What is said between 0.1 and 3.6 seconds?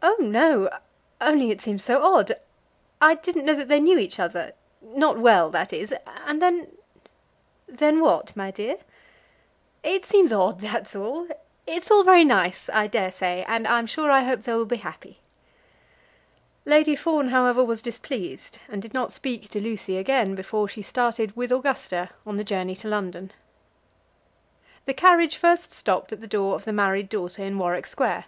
no; only it seems so odd. I didn't know